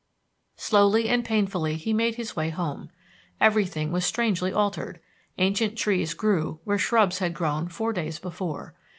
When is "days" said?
7.93-8.17